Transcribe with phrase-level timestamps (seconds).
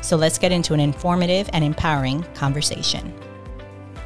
[0.00, 3.14] So let's get into an informative and empowering conversation.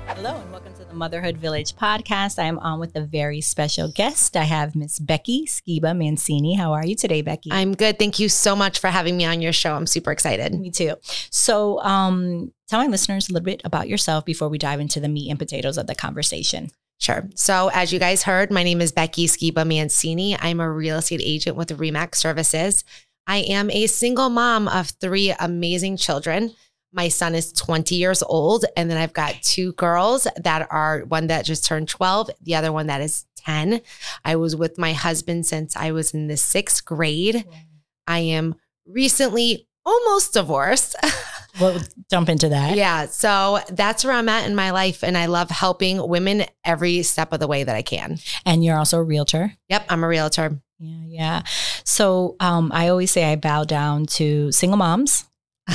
[0.07, 2.39] Hello, and welcome to the Motherhood Village podcast.
[2.39, 4.37] I am on with a very special guest.
[4.37, 6.55] I have Miss Becky Skiba Mancini.
[6.55, 7.51] How are you today, Becky?
[7.51, 7.99] I'm good.
[7.99, 9.75] Thank you so much for having me on your show.
[9.75, 10.55] I'm super excited.
[10.55, 10.95] Me too.
[11.31, 15.09] So, um, tell my listeners a little bit about yourself before we dive into the
[15.09, 16.71] meat and potatoes of the conversation.
[16.99, 17.29] Sure.
[17.35, 20.39] So, as you guys heard, my name is Becky Skiba Mancini.
[20.39, 22.85] I'm a real estate agent with Remax Services.
[23.27, 26.55] I am a single mom of three amazing children.
[26.93, 31.27] My son is 20 years old, and then I've got two girls that are one
[31.27, 33.81] that just turned 12, the other one that is 10.
[34.25, 37.45] I was with my husband since I was in the sixth grade.
[38.07, 38.55] I am
[38.87, 40.97] recently almost divorced.
[41.61, 42.77] We'll jump into that.
[42.77, 43.07] Yeah.
[43.07, 45.05] So that's where I'm at in my life.
[45.05, 48.19] And I love helping women every step of the way that I can.
[48.45, 49.53] And you're also a realtor.
[49.69, 49.87] Yep.
[49.89, 50.61] I'm a realtor.
[50.79, 51.43] Yeah, yeah.
[51.85, 55.25] So um, I always say I bow down to single moms,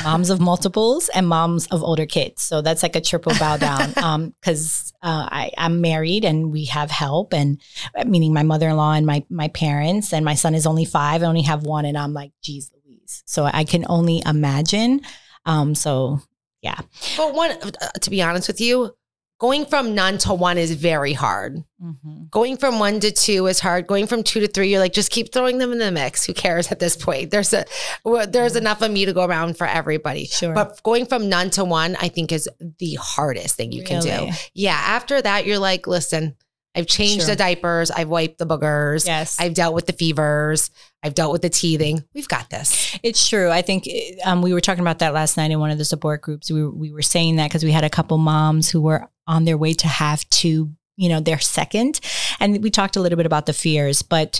[0.03, 2.42] moms of multiples, and moms of older kids.
[2.42, 4.33] So that's like a triple bow down.
[4.39, 7.61] Because um, uh, I I'm married and we have help, and
[7.95, 10.86] uh, meaning my mother in law and my my parents, and my son is only
[10.86, 11.23] five.
[11.23, 13.23] I only have one, and I'm like, geez, Louise.
[13.25, 15.02] So I can only imagine.
[15.45, 16.22] Um, so
[16.61, 16.80] yeah.
[17.16, 17.70] But one, uh,
[18.02, 18.94] to be honest with you,
[19.39, 21.63] going from none to one is very hard.
[21.81, 22.25] Mm-hmm.
[22.29, 23.87] Going from one to two is hard.
[23.87, 26.25] Going from two to three, you're like, just keep throwing them in the mix.
[26.25, 27.31] Who cares at this point?
[27.31, 27.65] There's a
[28.03, 28.59] well, there's mm-hmm.
[28.59, 30.25] enough of me to go around for everybody.
[30.25, 30.53] Sure.
[30.53, 34.07] But going from none to one, I think is the hardest thing you really?
[34.07, 34.37] can do.
[34.53, 34.79] Yeah.
[34.79, 36.35] After that, you're like, listen,
[36.75, 37.31] I've changed sure.
[37.31, 37.89] the diapers.
[37.89, 39.05] I've wiped the boogers.
[39.05, 39.39] Yes.
[39.39, 40.69] I've dealt with the fevers.
[41.02, 42.03] I've dealt with the teething.
[42.13, 42.97] We've got this.
[43.02, 43.49] It's true.
[43.49, 43.87] I think
[44.23, 46.52] um, we were talking about that last night in one of the support groups.
[46.52, 49.45] We were, we were saying that because we had a couple moms who were on
[49.45, 51.99] their way to have to, you know, their second.
[52.39, 54.39] And we talked a little bit about the fears, but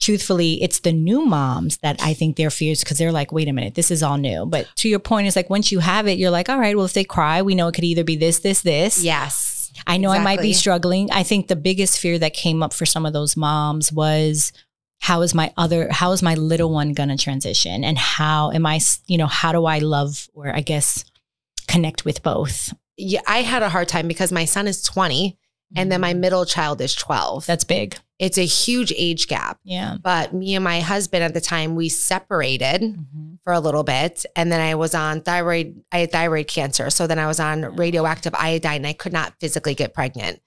[0.00, 3.52] truthfully, it's the new moms that I think their fears because they're like, wait a
[3.52, 4.44] minute, this is all new.
[4.44, 6.86] But to your point, it's like once you have it, you're like, all right, well,
[6.86, 9.04] if they cry, we know it could either be this, this, this.
[9.04, 10.32] Yes I know exactly.
[10.32, 11.10] I might be struggling.
[11.10, 14.52] I think the biggest fear that came up for some of those moms was
[15.00, 18.66] how is my other how is my little one going to transition and how am
[18.66, 21.04] I, you know, how do I love or I guess
[21.66, 22.74] connect with both?
[22.96, 25.38] Yeah, I had a hard time because my son is 20
[25.76, 26.20] and then my mm-hmm.
[26.20, 27.46] middle child is 12.
[27.46, 27.96] That's big.
[28.18, 29.58] It's a huge age gap.
[29.64, 29.96] Yeah.
[30.02, 33.34] But me and my husband at the time, we separated mm-hmm.
[33.44, 34.26] for a little bit.
[34.36, 36.90] And then I was on thyroid, I had thyroid cancer.
[36.90, 40.42] So then I was on radioactive iodine and I could not physically get pregnant.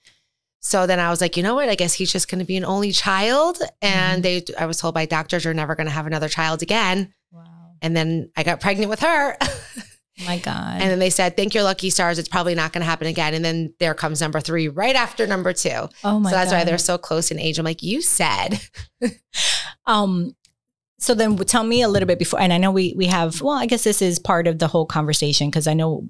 [0.60, 1.68] So then I was like, you know what?
[1.68, 3.58] I guess he's just going to be an only child.
[3.82, 4.54] And mm-hmm.
[4.54, 7.14] they, I was told by doctors, you're never going to have another child again.
[7.32, 7.44] Wow.
[7.82, 9.38] And then I got pregnant with her.
[10.28, 10.80] My God.
[10.82, 12.20] And then they said, thank your lucky stars.
[12.20, 13.34] It's probably not going to happen again.
[13.34, 15.90] And then there comes number three right after number two.
[16.04, 16.58] Oh my So that's God.
[16.58, 17.58] why they're so close in age.
[17.58, 18.60] I'm like, you said.
[19.86, 20.36] um,
[21.00, 23.42] so then tell me a little bit before, and I know we we have.
[23.42, 26.10] Well, I guess this is part of the whole conversation because I know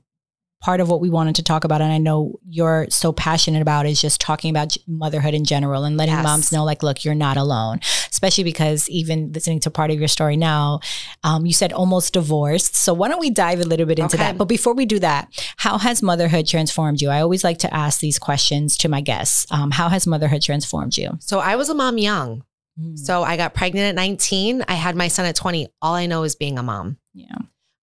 [0.63, 3.85] part of what we wanted to talk about and i know you're so passionate about
[3.85, 6.23] is just talking about motherhood in general and letting yes.
[6.23, 7.79] moms know like look you're not alone
[8.23, 10.79] especially because even listening to part of your story now
[11.23, 12.75] um, you said almost divorced.
[12.75, 14.23] So why don't we dive a little bit into okay.
[14.23, 17.09] that but before we do that how has motherhood transformed you?
[17.09, 19.45] I always like to ask these questions to my guests.
[19.51, 21.17] Um, how has motherhood transformed you?
[21.19, 22.43] So i was a mom young.
[22.79, 22.97] Mm.
[22.97, 26.23] so i got pregnant at 19 i had my son at 20 all i know
[26.23, 26.97] is being a mom.
[27.13, 27.35] Yeah.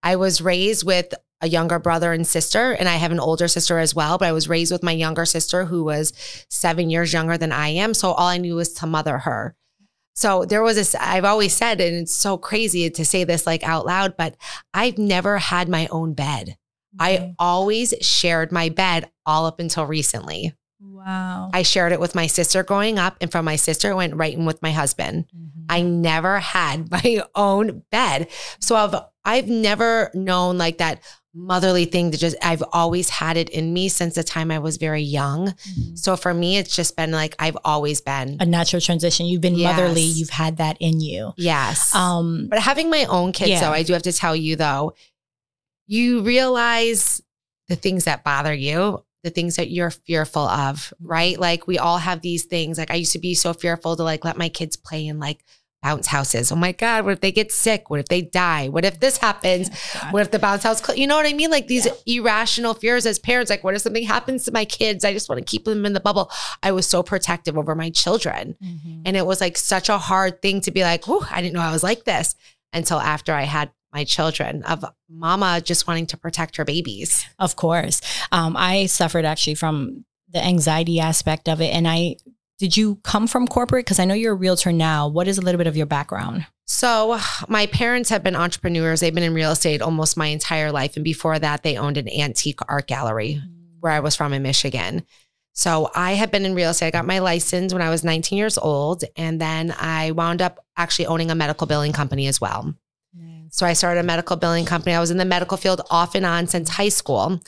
[0.03, 3.79] I was raised with a younger brother and sister, and I have an older sister
[3.79, 4.19] as well.
[4.19, 6.13] But I was raised with my younger sister, who was
[6.49, 7.95] seven years younger than I am.
[7.95, 9.57] So all I knew was to mother her.
[10.15, 13.63] So there was this, I've always said, and it's so crazy to say this like
[13.63, 14.37] out loud, but
[14.75, 16.57] I've never had my own bed.
[16.95, 17.03] Mm-hmm.
[17.03, 20.55] I always shared my bed all up until recently.
[20.81, 21.51] Wow.
[21.55, 24.45] I shared it with my sister growing up, and from my sister, went right in
[24.45, 25.27] with my husband.
[25.35, 25.67] Mm-hmm.
[25.69, 28.29] I never had my own bed.
[28.59, 28.95] So I've
[29.25, 31.01] I've never known like that
[31.35, 34.77] motherly thing to just I've always had it in me since the time I was
[34.79, 35.49] very young.
[35.49, 35.95] Mm-hmm.
[35.95, 39.27] So for me it's just been like I've always been a natural transition.
[39.27, 39.77] You've been yes.
[39.77, 41.33] motherly, you've had that in you.
[41.37, 41.95] Yes.
[41.95, 43.61] Um but having my own kids yeah.
[43.61, 44.95] though, I do have to tell you though,
[45.87, 47.23] you realize
[47.69, 51.39] the things that bother you, the things that you're fearful of, right?
[51.39, 52.77] Like we all have these things.
[52.79, 55.45] Like I used to be so fearful to like let my kids play in like
[55.83, 56.53] bounce houses.
[56.53, 57.89] Oh my God, what if they get sick?
[57.89, 58.69] What if they die?
[58.69, 59.71] What if this happens?
[60.11, 60.99] What if the bounce house, cl-?
[60.99, 61.51] you know what I mean?
[61.51, 65.05] Like these irrational fears as parents, like what if something happens to my kids?
[65.05, 66.31] I just want to keep them in the bubble.
[66.63, 68.57] I was so protective over my children.
[68.63, 69.03] Mhm.
[69.07, 71.61] And it was like such a hard thing to be like, oh, I didn't know
[71.61, 72.35] I was like this
[72.73, 77.25] until after I had my children of mama just wanting to protect her babies.
[77.39, 78.01] Of course.
[78.31, 81.75] Um, I suffered actually from the anxiety aspect of it.
[81.75, 82.17] And I,
[82.61, 83.87] did you come from corporate?
[83.87, 85.09] Because I know you're a realtor now.
[85.09, 86.47] What is a little bit of your background?
[86.67, 87.19] So,
[87.49, 89.01] my parents have been entrepreneurs.
[89.01, 90.95] They've been in real estate almost my entire life.
[90.95, 93.41] And before that, they owned an antique art gallery
[93.81, 95.07] where I was from in Michigan.
[95.55, 96.89] So, I have been in real estate.
[96.89, 99.05] I got my license when I was 19 years old.
[99.17, 102.75] And then I wound up actually owning a medical billing company as well.
[103.53, 104.95] So, I started a medical billing company.
[104.95, 107.41] I was in the medical field off and on since high school.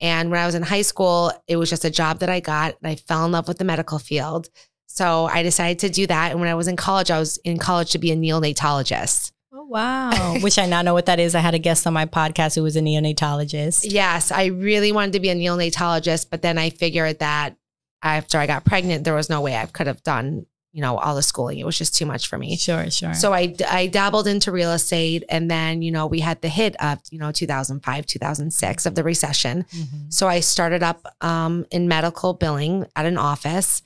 [0.00, 2.76] And when I was in high school, it was just a job that I got.
[2.82, 4.48] And I fell in love with the medical field.
[4.86, 6.32] So I decided to do that.
[6.32, 9.32] And when I was in college, I was in college to be a neonatologist.
[9.52, 10.36] Oh, wow.
[10.40, 11.34] Which I now know what that is.
[11.34, 13.86] I had a guest on my podcast who was a neonatologist.
[13.88, 17.56] Yes, I really wanted to be a neonatologist, but then I figured that
[18.02, 21.14] after I got pregnant, there was no way I could have done, you know, all
[21.16, 21.58] the schooling.
[21.58, 22.56] It was just too much for me.
[22.56, 23.12] Sure, sure.
[23.14, 26.76] So I, I dabbled into real estate and then, you know, we had the hit
[26.80, 29.64] of, you know, 2005, 2006 of the recession.
[29.74, 30.12] Mhm.
[30.12, 33.82] So I started up um, in medical billing at an office.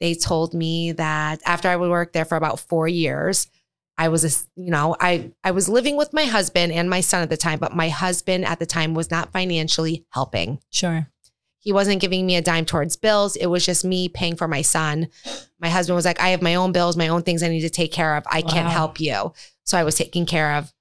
[0.00, 3.48] They told me that after I would work there for about four years,
[4.00, 7.20] I was, a, you know, I I was living with my husband and my son
[7.22, 10.60] at the time, but my husband at the time was not financially helping.
[10.70, 11.08] Sure.
[11.60, 13.36] He wasn't giving me a dime towards bills.
[13.36, 15.08] It was just me paying for my son.
[15.60, 17.70] My husband was like, I have my own bills, my own things I need to
[17.70, 18.24] take care of.
[18.30, 19.32] I can't help you.
[19.64, 20.72] So I was taking care of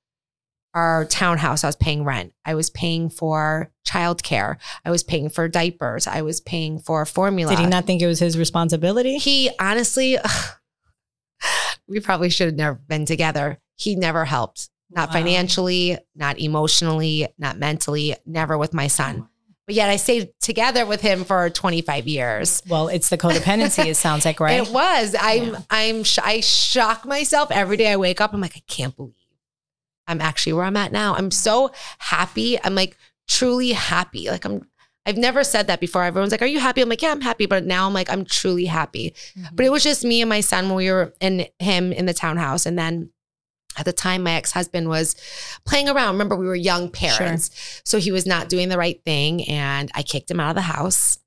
[0.73, 1.63] our townhouse.
[1.63, 2.33] I was paying rent.
[2.45, 4.57] I was paying for childcare.
[4.85, 6.05] I was paying for diapers.
[6.05, 7.55] I was paying for formula.
[7.55, 9.17] Did he not think it was his responsibility?
[9.17, 10.17] He honestly,
[11.87, 13.59] we probably should have never been together.
[13.75, 15.13] He never helped, not Wow.
[15.13, 19.23] financially, not emotionally, not mentally, never with my son.
[19.25, 19.29] Oh
[19.67, 22.63] But yet I stayed together with him for 25 years.
[22.69, 24.65] Well, it's the codependency, it sounds like, right?
[24.65, 25.13] It was.
[25.19, 25.47] I'm.
[25.47, 25.59] Yeah.
[25.69, 26.03] I'm.
[26.03, 27.91] sh- I shock myself every day.
[27.91, 28.33] I wake up.
[28.33, 29.13] I'm like, I can't believe
[30.07, 31.15] I'm actually where I'm at now.
[31.15, 32.57] I'm so happy.
[32.63, 32.97] I'm like
[33.27, 34.29] truly happy.
[34.29, 34.67] Like I'm.
[35.05, 36.03] I've never said that before.
[36.03, 38.25] Everyone's like, "Are you happy?" I'm like, "Yeah, I'm happy." But now I'm like, I'm
[38.25, 39.13] truly happy.
[39.37, 39.55] Mm-hmm.
[39.55, 42.13] But it was just me and my son when we were in him in the
[42.13, 43.09] townhouse, and then.
[43.77, 45.15] At the time, my ex husband was
[45.65, 46.13] playing around.
[46.13, 47.81] Remember, we were young parents.
[47.85, 49.47] So he was not doing the right thing.
[49.47, 51.19] And I kicked him out of the house.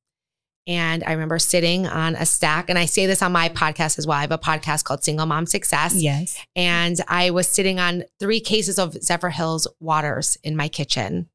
[0.67, 4.07] And I remember sitting on a stack, and I say this on my podcast as
[4.07, 4.19] well.
[4.19, 5.95] I have a podcast called Single Mom Success.
[6.01, 6.39] yes.
[6.55, 11.29] And I was sitting on three cases of Zephyrhills waters in my kitchen.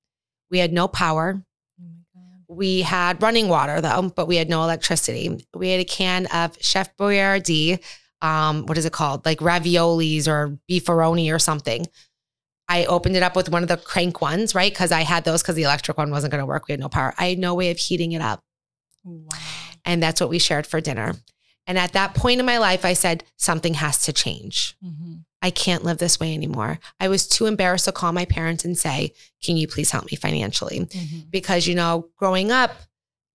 [0.51, 1.41] We had no power.
[1.81, 5.45] Oh we had running water though, but we had no electricity.
[5.53, 7.83] We had a can of Chef Boyardee,
[8.21, 9.25] um, what is it called?
[9.25, 11.85] Like raviolis or beefaroni or something.
[12.67, 14.71] I opened it up with one of the crank ones, right?
[14.71, 16.67] Because I had those because the electric one wasn't going to work.
[16.67, 17.13] We had no power.
[17.19, 18.41] I had no way of heating it up.
[19.03, 19.29] Wow.
[19.85, 21.13] And that's what we shared for dinner.
[21.67, 24.75] And at that point in my life, I said, something has to change.
[24.83, 25.25] Mhm.
[25.41, 26.79] I can't live this way anymore.
[26.99, 29.13] I was too embarrassed to call my parents and say,
[29.43, 30.79] Can you please help me financially?
[30.79, 31.29] Mhm.
[31.29, 32.71] Because, you know, growing up,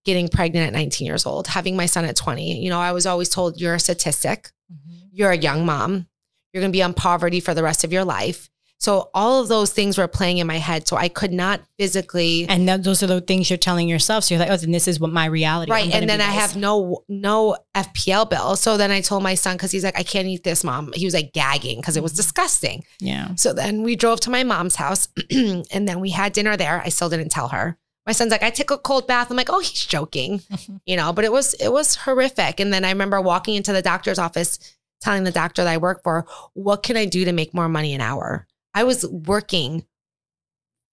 [0.04, 3.06] getting pregnant at 19 years old, having my son at 20, you know, I was
[3.06, 5.08] always told, You're a statistic, Mhm.
[5.12, 6.06] you're a young mom,
[6.52, 8.48] you're going to be on poverty for the rest of your life.
[8.78, 10.88] So all of those things were playing in my head.
[10.88, 12.46] So I could not physically.
[12.48, 14.24] And that, those are the things you're telling yourself.
[14.24, 15.70] So you're like, oh, then this is what my reality.
[15.70, 15.92] Right.
[15.92, 16.40] And then I this.
[16.40, 18.56] have no no FPL bill.
[18.56, 20.92] So then I told my son, because he's like, I can't eat this, mom.
[20.94, 22.16] He was like gagging because it was Mhm.
[22.16, 22.84] disgusting.
[23.00, 23.34] Yeah.
[23.34, 26.80] So then we drove to my mom's house and then we had dinner there.
[26.82, 27.76] I still didn't tell her.
[28.10, 29.30] My son's like, I took a cold bath.
[29.30, 30.42] I'm like, oh, he's joking,
[30.84, 32.58] you know, but it was it was horrific.
[32.58, 34.58] And then I remember walking into the doctor's office,
[35.00, 37.94] telling the doctor that I work for, what can I do to make more money
[37.94, 38.48] an hour?
[38.74, 39.84] I was working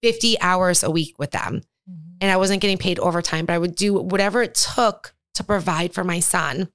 [0.04, 2.18] 50 hours a week with them Mhm.
[2.22, 5.96] and I wasn't getting paid overtime, but I would do whatever it took to provide
[5.96, 6.70] for my son.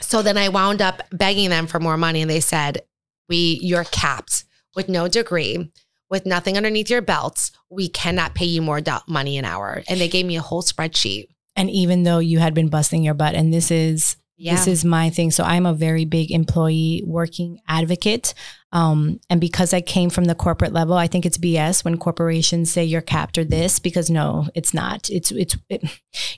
[0.00, 2.82] So then I wound up begging them for more money and they said,
[3.28, 4.44] "We you're capped
[4.76, 5.72] with no degree,
[6.10, 7.52] with nothing underneath your belts.
[7.70, 11.28] We cannot pay you more money an hour." And they gave me a whole spreadsheet.
[11.56, 14.54] And even though you had been busting your butt, and this is Yeah.
[14.54, 15.32] This is my thing.
[15.32, 18.34] So I'm a very big employee working advocate.
[18.72, 22.70] Um, and because I came from the corporate level, I think it's BS when corporations
[22.70, 25.10] say you're capped or this because no, it's not.
[25.10, 25.82] It's it's it,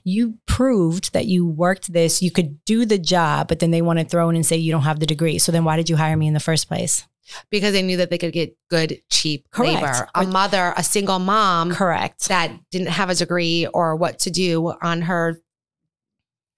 [0.04, 3.98] you proved that you worked this, you could do the job, but then they want
[3.98, 5.38] to throw in and say you don't have the degree.
[5.38, 7.06] So then why did you hire me in the first place?
[7.50, 9.74] because they knew that they could get good, cheap Correct.
[9.74, 10.08] labor.
[10.14, 12.28] A mother, a single mom Correct.
[12.28, 15.40] that didn't have a degree or what to do on her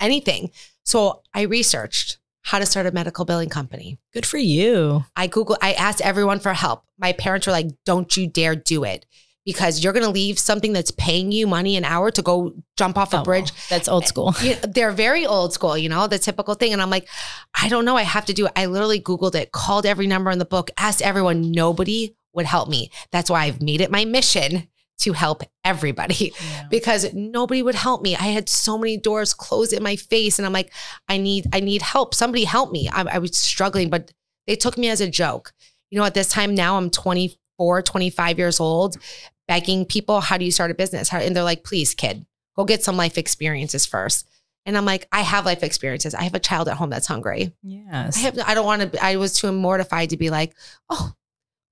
[0.01, 0.51] anything.
[0.85, 2.19] So I researched.
[2.45, 3.99] how to start a medical billing company.
[4.13, 5.05] Good for you.
[5.15, 6.83] I Google, I asked everyone for help.
[6.99, 9.07] My parents were like, don't you dare do it
[9.45, 12.99] because you're going to leave something that's paying you money an hour to go jump
[12.99, 13.53] off a Oh, bridge.
[13.69, 14.35] That's old school.
[14.43, 16.73] You- they're very old school, you know, the typical thing.
[16.73, 17.09] And I'm like,
[17.55, 17.97] I don't know.
[17.97, 18.53] I have to do it.
[18.57, 21.53] I literally Googled it, called every number in the book, asked everyone.
[21.53, 22.91] Nobody would help me.
[23.13, 24.67] That's why I've made it my mission
[25.03, 26.33] to help everybody
[26.71, 28.17] because nobody would help me.
[28.17, 30.73] I had so many doors closed in my face, and I'm like,
[31.09, 32.15] I need, I need help.
[32.15, 32.89] Somebody help me.
[32.89, 34.13] I, I was struggling, but
[34.47, 35.53] they took me as a joke.
[35.91, 38.97] You know, at this time now, I'm 24, 25 years old,
[39.49, 41.09] begging people, how do you start a business?
[41.09, 42.25] How, and they're like, please, kid,
[42.57, 44.27] go get some life experiences first.
[44.65, 46.15] And I'm like, I have life experiences.
[46.15, 47.53] I have a child at home that's hungry.
[47.63, 48.17] Yes.
[48.17, 50.55] I have, I don't want to, I was too mortified to be like,
[50.89, 51.13] oh,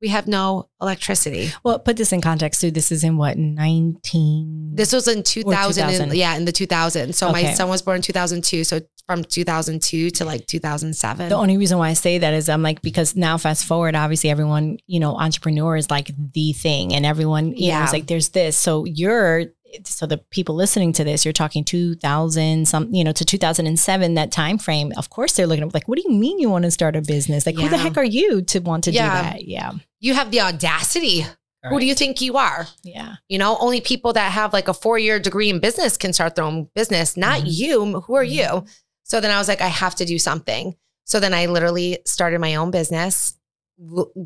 [0.02, 1.50] we have no electricity.
[1.62, 2.70] well, put this in context too.
[2.70, 4.72] This is in what, 19?
[4.74, 6.16] This was in 2000, and- 2000.
[6.16, 7.14] yeah, in the 2000s.
[7.14, 8.64] So my son was born in 2002.
[8.64, 11.28] So from 2002 to like 2007.
[11.28, 14.30] The only reason why I say that is I'm like, because now fast forward, obviously
[14.30, 17.82] everyone, you know, entrepreneur is like the thing and everyone, you know, Yeah.
[17.84, 18.56] it's like, there's this.
[18.56, 19.46] So you're,
[19.84, 24.32] so the people listening to this, you're talking 2000, some, you know, to 2007, that
[24.32, 24.92] time frame.
[24.96, 27.02] Of course, they're looking at like, what do you mean you want to start a
[27.02, 27.46] business?
[27.46, 29.22] Like, who the heck are you to want to Yeah.
[29.22, 29.44] do that?
[29.46, 29.72] Yeah.
[30.02, 31.26] you have the audacity.
[31.68, 32.66] Who do you think you are?
[32.82, 33.16] Yeah.
[33.28, 36.34] You know, only people that have like a four year degree in business can start
[36.34, 37.44] their own business, not Mhm.
[37.48, 38.00] you.
[38.00, 38.64] Who are you?
[39.04, 40.74] So then I was like, I have to do something.
[41.04, 43.39] So then I literally started my own business, Goo-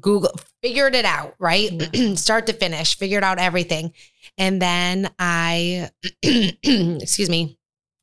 [0.00, 0.32] Google,
[0.62, 1.70] figured it out, right?
[2.16, 3.92] Start to finish, figured out everything.
[4.37, 5.90] And then I,
[6.23, 7.58] excuse me,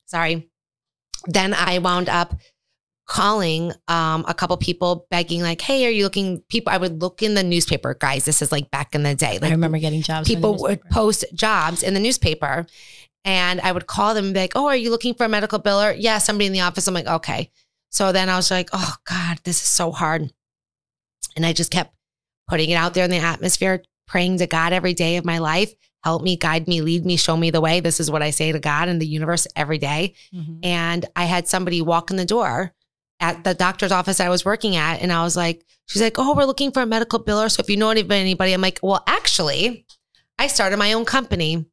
[0.05, 0.49] sorry.
[1.27, 2.35] Then I wound up
[3.07, 7.21] calling um, a couple people begging like hey are you looking people i would look
[7.21, 10.01] in the newspaper guys this is like back in the day like I remember getting
[10.01, 10.29] jobs.
[10.29, 12.65] people would post jobs in the newspaper
[13.23, 15.59] and I would call them and be like, Oh, are you looking for a medical
[15.59, 15.95] biller?
[15.97, 16.87] Yeah, somebody in the office.
[16.87, 17.51] I'm like, Okay.
[17.89, 20.31] So then I was like, Oh God, this is so hard.
[21.35, 21.93] And I just kept
[22.47, 25.73] putting it out there in the atmosphere, praying to God every day of my life.
[26.03, 27.79] Help me, guide me, lead me, show me the way.
[27.79, 30.15] This is what I say to God and the universe every day.
[30.33, 30.59] Mhm.
[30.63, 32.73] And I had somebody walk in the door
[33.19, 35.01] at the doctor's office I was working at.
[35.01, 37.51] And I was like, she's like, oh, we're looking for a medical biller.
[37.51, 39.85] So if you know anybody, anybody, I'm like, well, actually,
[40.39, 41.65] I started my own company.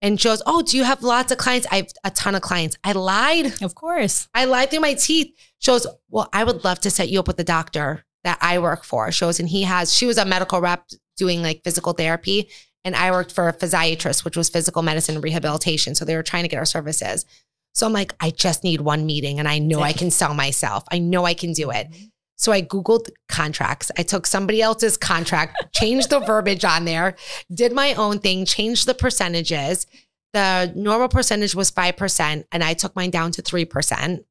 [0.00, 1.66] And she goes, oh, do you have lots of clients?
[1.70, 2.76] I have a ton of clients.
[2.84, 3.60] I lied.
[3.62, 4.28] Of course.
[4.34, 5.34] I lied through my teeth.
[5.58, 8.58] She goes, well, I would love to set you up with the doctor that I
[8.58, 9.12] work for.
[9.12, 12.48] She goes, and he has, she was a medical rep doing like physical therapy.
[12.84, 15.94] And I worked for a physiatrist, which was physical medicine and rehabilitation.
[15.94, 17.24] So they were trying to get our services.
[17.72, 20.84] So I'm like, I just need one meeting and I know I can sell myself.
[20.92, 21.90] I know I can do it.
[21.90, 22.04] Mm-hmm.
[22.36, 23.90] So I Googled contracts.
[23.96, 27.16] I took somebody else's contract, changed the verbiage on there,
[27.52, 29.86] did my own thing, changed the percentages.
[30.32, 34.24] The normal percentage was 5%, and I took mine down to 3%.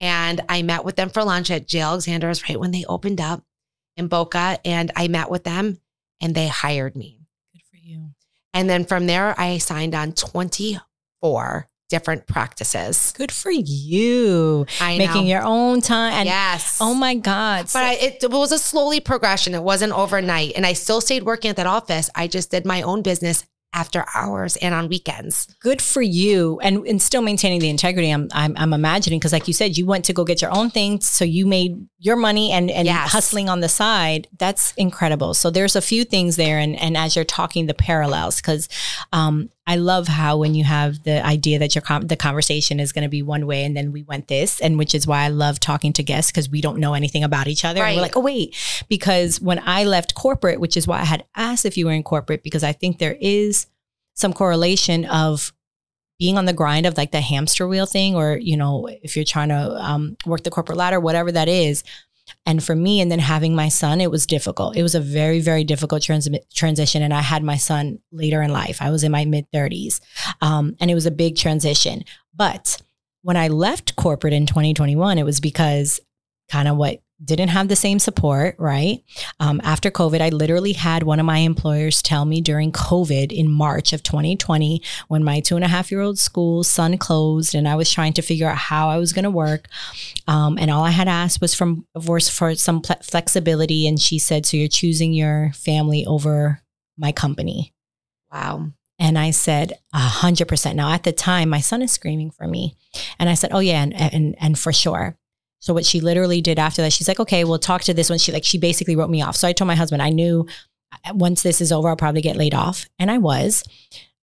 [0.00, 1.80] And I met with them for lunch at J.
[1.80, 3.44] Alexander's right when they opened up
[3.96, 4.58] in Boca.
[4.64, 5.80] And I met with them
[6.20, 7.20] and they hired me.
[7.52, 8.10] Good for you.
[8.54, 13.12] And then from there, I signed on 24 different practices.
[13.16, 14.64] Good for you.
[14.80, 15.28] I Making know.
[15.28, 16.14] your own time.
[16.14, 16.78] And yes.
[16.80, 17.66] oh my God.
[17.72, 19.54] But I, it, it was a slowly progression.
[19.54, 20.52] It wasn't overnight.
[20.56, 22.08] And I still stayed working at that office.
[22.14, 25.46] I just did my own business after hours and on weekends.
[25.60, 29.46] good for you and and still maintaining the integrity i'm i'm, I'm imagining because like
[29.46, 32.50] you said you went to go get your own thing so you made your money
[32.50, 33.10] and and Yes.
[33.12, 37.14] hustling on the side that's incredible so there's a few things there and and as
[37.14, 38.68] you're talking the parallels because
[39.12, 42.92] um I love how when you have the idea that your com- the conversation is
[42.92, 45.28] going to be one way and then we went this and which is why I
[45.28, 47.96] love talking to guests because we don't know anything about each other and Right.
[47.96, 48.56] we're like oh wait
[48.88, 52.02] because when I left corporate which is why I had asked if you were in
[52.02, 53.66] corporate because I think there is
[54.14, 55.52] some correlation of
[56.18, 59.24] being on the grind of like the hamster wheel thing or you know if you're
[59.24, 61.84] trying to um, work the corporate ladder whatever that is
[62.46, 64.76] and for me and then having my son it was difficult.
[64.76, 68.52] It was a very very difficult trans- transition and i had my son later in
[68.52, 68.80] life.
[68.80, 70.00] I was in my mid 30s
[70.40, 72.04] um, and it was a big transition.
[72.34, 72.80] But
[73.22, 76.00] when i left corporate in 2021 it was because
[76.48, 79.02] kind of what didn't have the same support, right?
[79.38, 83.50] Um, after COVID, I literally had one of my employers tell me during COVID in
[83.50, 87.68] March of 2020, when my two and a half year old school son closed and
[87.68, 89.66] I was trying to figure out how I was going to work.
[90.26, 93.86] Um, and all I had asked was from, was for some ple- flexibility.
[93.86, 96.62] And she said, So you're choosing your family over
[96.96, 97.74] my company.
[98.32, 98.72] Wow.
[98.98, 100.76] And I said, a hundred percent.
[100.76, 102.76] Now at the time, my son is screaming for me.
[103.18, 105.16] And I said, Oh yeah, and and and for sure.
[105.60, 108.18] So what she literally did after that, she's like, okay, we'll talk to this one.
[108.18, 109.36] She like she basically wrote me off.
[109.36, 110.46] So I told my husband, I knew
[110.92, 112.86] uh, once this is over, I'll probably get laid off.
[112.98, 113.62] And I was.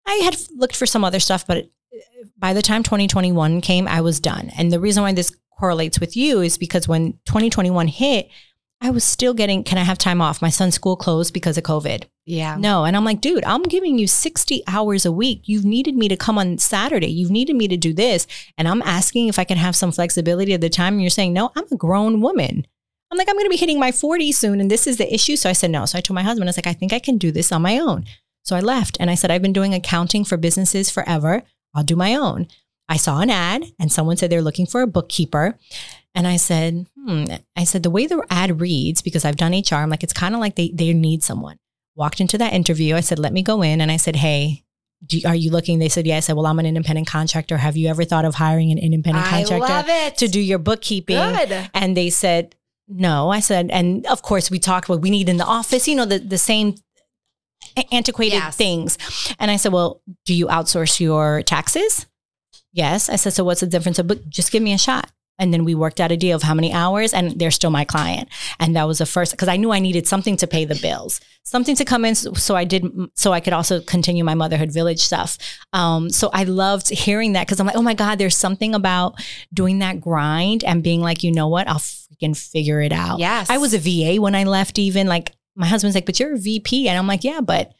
[0.06, 4.02] I had looked for some other stuff, but uh, by the time 2021 came, I
[4.02, 4.52] was done.
[4.58, 8.30] And the reason why this correlates with you is because when 2021 hit,
[8.82, 10.42] I was still getting, can I have time off?
[10.42, 12.06] My son's school closed because of COVID.
[12.28, 12.58] Yeah.
[12.58, 12.84] No.
[12.84, 15.44] And I'm like, dude, I'm giving you 60 hours a week.
[15.46, 17.08] You've needed me to come on Saturday.
[17.08, 18.28] You've needed me to do this.
[18.58, 20.96] And I'm asking if I can have some flexibility at the time.
[20.96, 22.68] And you're saying, no, I'm a grown woman.
[23.10, 24.60] I'm like, I'm going to be hitting my 40s soon.
[24.60, 25.38] And this is the issue.
[25.38, 25.86] So I said, no.
[25.86, 27.62] So I told my husband, I was like, I think I can do this on
[27.62, 28.04] my own.
[28.44, 31.44] So I left and I said, I've been doing accounting for businesses forever.
[31.74, 32.48] I'll do my own.
[32.90, 35.58] I saw an ad and someone said they're looking for a bookkeeper.
[36.14, 37.24] And I said, hmm.
[37.56, 40.36] I said, the way the ad reads, because I've done HR, I'm like, it's kind
[40.36, 41.58] of like they, they need someone.
[41.98, 42.96] Walked into that interview.
[42.96, 43.82] I said, let me go in.
[43.82, 44.64] And I said, hey,
[45.06, 45.80] do, are you looking?
[45.80, 46.18] They said, yeah.
[46.18, 47.58] I said, well, I'm an independent contractor.
[47.58, 51.18] Have you ever thought of hiring an independent I contractor to do your bookkeeping?
[51.18, 51.70] Good.
[51.74, 52.56] And they said,
[52.88, 53.30] no.
[53.30, 56.06] I said, and of course, we talked what we need in the office, you know,
[56.06, 56.76] the, the same
[57.92, 58.56] antiquated Yes.
[58.56, 58.98] things.
[59.40, 62.06] And I said, well, do you outsource your taxes?
[62.74, 63.10] Yes.
[63.10, 64.00] I said, so what's the difference?
[64.02, 65.12] But just give me a shot.
[65.40, 67.86] And then we worked out a deal of how many hours, and they're still my
[67.86, 68.30] client.
[68.60, 71.22] And that was the first because I knew I needed something to pay the bills,
[71.44, 72.16] something to come in.
[72.16, 75.38] So, so I did, so I could also continue my motherhood village stuff.
[75.74, 79.16] Um, so I loved hearing that because I'm like, oh my God, there's something about
[79.54, 83.20] doing that grind and being like, you know what, I'll freaking figure it out.
[83.20, 83.50] Yes.
[83.50, 86.40] I was a VA when I left, even like my husband's like, but you're a
[86.40, 86.88] VP.
[86.88, 87.74] And I'm like, yeah, but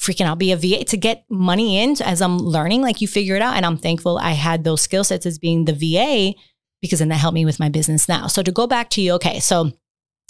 [0.00, 3.36] freaking I'll be a VA to get money in as I'm learning, like you figure
[3.36, 3.56] it out.
[3.56, 6.38] And I'm thankful I had those skill sets as being the VA
[6.80, 8.26] because then that helped me with my business now.
[8.26, 9.72] So to go back to you, okay, so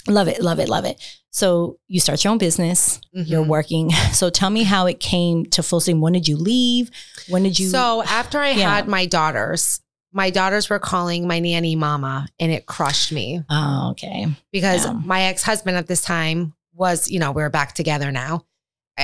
[0.07, 1.00] love it, love it, love it.
[1.31, 3.49] So you start your own business, you're Mhm.
[3.49, 3.90] working.
[4.12, 6.00] So tell me how it came to full steam.
[6.00, 6.90] When did you leave?
[7.28, 8.75] When did you So after I Yeah.
[8.75, 9.81] had my daughters,
[10.12, 14.26] my daughters were calling my nanny mama and it crushed me Oh, okay.
[14.52, 14.93] because Yeah.
[14.93, 18.45] my ex-husband at this time was, you know, we are back together now.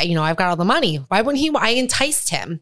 [0.02, 0.96] You know, I've got all the money.
[0.96, 1.50] Why wouldn't he?
[1.54, 2.60] I enticed him.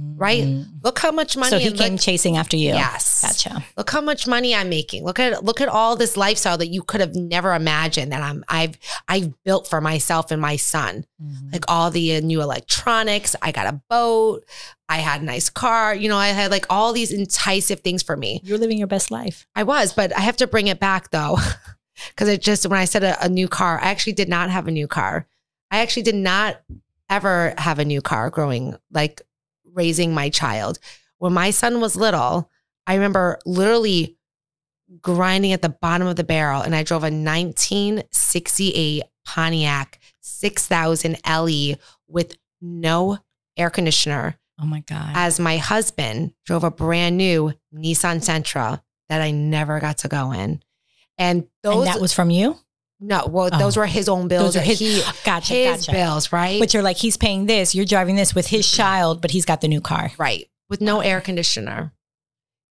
[0.00, 0.44] Right?
[0.44, 0.66] Mhm.
[0.84, 1.50] Look how much money.
[1.50, 2.68] So he came look, chasing after you.
[2.70, 3.22] Yes.
[3.22, 3.64] Gotcha.
[3.76, 5.04] look how much money I'm making.
[5.04, 8.44] Look at look at all this lifestyle that you could have never imagined that I'm
[8.48, 8.78] I've
[9.08, 11.04] I've built for myself and my son.
[11.20, 11.52] Mhm.
[11.52, 13.34] Like all the uh, new electronics.
[13.42, 14.44] I got a boat.
[14.88, 15.94] I had a nice car.
[15.94, 18.40] You know, I had like all these enticing things for me.
[18.44, 19.46] You're living your best life.
[19.56, 21.38] I was, but I have to bring it back though.
[22.16, 24.68] Cause it just, when I said a, a new car, I actually did not have
[24.68, 25.26] a new car.
[25.72, 26.60] I actually did not
[27.10, 29.20] ever have a new car growing, like
[29.78, 30.78] raising my child.
[31.18, 32.50] When my son was little,
[32.86, 34.16] I remember literally
[35.00, 41.74] grinding at the bottom of the barrel and I drove a 1968 Pontiac 6000 LE
[42.08, 43.18] with no
[43.56, 45.12] air conditioner Oh my God.
[45.14, 50.32] as my husband drove a brand new Nissan Sentra that I never got to go
[50.32, 50.62] in.
[51.18, 52.56] And those and that was from you?
[53.00, 53.58] No, well, Oh.
[53.58, 54.54] those were his own bills.
[54.54, 55.92] Those are his, he, gotcha, his gotcha.
[55.92, 56.58] bills, right?
[56.60, 59.60] But you're like, he's paying this, you're driving this with his child, but he's got
[59.60, 60.10] the new car.
[60.18, 60.48] right.
[60.68, 61.92] With no air conditioner.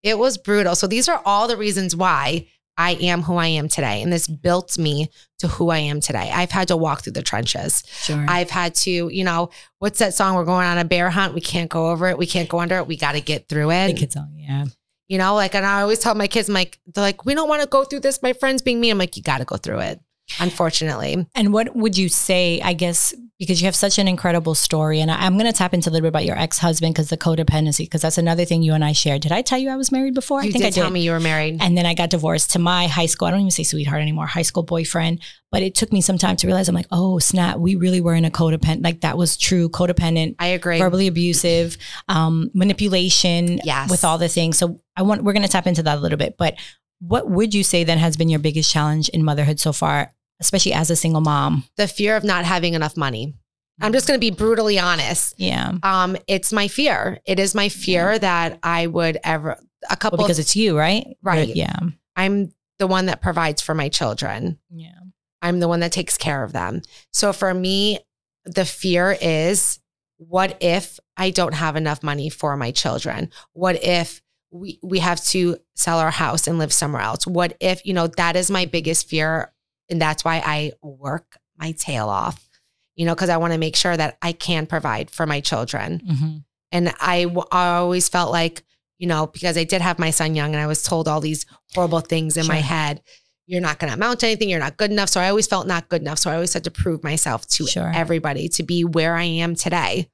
[0.03, 0.75] It was brutal.
[0.75, 4.03] So these are all the reasons why I am who I am today.
[4.03, 5.09] And this built me
[5.39, 6.29] to who I am today.
[6.31, 7.81] I've had to walk through the trenches.
[8.03, 8.23] Sure.
[8.27, 10.35] I've had to, you know, what's that song?
[10.35, 11.33] We're going on a bear hunt.
[11.33, 12.19] We can't go over it.
[12.19, 12.85] We can't go under it.
[12.85, 13.87] We got to get through it.
[13.87, 14.65] think it's all, yeah.
[15.07, 17.49] You know, like, and I always tell my kids, I'm like, they're like, we don't
[17.49, 18.21] want to go through this.
[18.21, 18.91] My friends being me.
[18.91, 19.99] I'm like, you got to go through it.
[20.39, 21.25] Unfortunately.
[21.35, 25.11] And what would you say, I guess, because you have such an incredible story, and
[25.11, 27.17] I, I'm going to tap into a little bit about your ex husband because the
[27.17, 29.21] codependency, because that's another thing you and I shared.
[29.21, 30.41] Did I tell you I was married before?
[30.43, 30.81] you I think did I did.
[30.81, 31.57] tell me you were married.
[31.61, 33.27] And then I got divorced to my high school.
[33.27, 35.21] I don't even say sweetheart anymore, high school boyfriend.
[35.51, 38.15] But it took me some time to realize I'm like, oh, snap, we really were
[38.15, 40.77] in a codependent, like that was true codependent, I agree.
[40.77, 41.77] verbally abusive,
[42.09, 43.89] um, manipulation Yes.
[43.89, 44.57] with all the things.
[44.57, 46.35] So I want, we're going to tap into that a little bit.
[46.37, 46.55] But
[46.99, 50.73] what would you say then has been your biggest challenge in motherhood so far, especially
[50.73, 51.63] as a single mom?
[51.77, 53.33] the fear of not having enough money.
[53.79, 55.35] I'm just going to be brutally honest.
[55.37, 55.73] Yeah.
[55.83, 57.19] Um, it's my fear.
[57.25, 60.17] It is my fear that I would ever a couple.
[60.17, 61.15] Well, because of, it's you, right?
[61.21, 61.47] Right.
[61.49, 61.77] You're- Yeah.
[62.15, 64.57] I'm the one that provides for my children.
[64.71, 64.95] Yeah.
[65.43, 66.81] I'm the one that takes care of them.
[67.13, 67.99] So for me,
[68.45, 69.79] the fear is
[70.17, 73.29] what if I don't have enough money for my children?
[73.53, 77.27] What if we we have to sell our house and live somewhere else?
[77.27, 79.53] What if, you know, that is my biggest fear
[79.89, 82.49] and that's why I work my tail off.
[82.95, 86.01] You know, cuz I want to make sure that I can provide for my children.
[86.07, 86.43] Mhm.
[86.71, 88.63] And I, w- I always felt like,
[88.97, 91.45] you know, because I did have my son young and I was told all these
[91.75, 93.01] horrible things in my head.
[93.45, 94.49] You're not going to amount to anything.
[94.49, 95.07] You're not good enough.
[95.09, 96.19] So I always felt not good enough.
[96.19, 97.91] So I always had to prove myself to Sure.
[97.95, 100.09] everybody to be where I am today.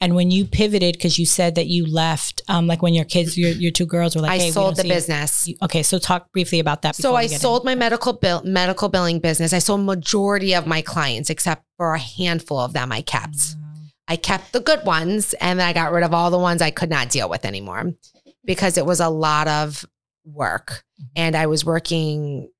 [0.00, 3.36] And when you pivoted, because you said that you left, um, like when your kids,
[3.36, 5.48] your, your two girls were like, I hey, sold the business.
[5.48, 6.96] You- Okay, so talk briefly about that.
[6.96, 7.38] So I get in.
[7.40, 9.52] sold my medical bill, medical billing business.
[9.52, 13.56] I sold majority of my clients, except for a handful of them I kept.
[14.08, 16.70] I kept the good ones and then I got rid of all the ones I
[16.70, 17.92] could not deal with anymore
[18.44, 19.86] because it was a lot of
[20.24, 20.84] work
[21.16, 22.50] and I was working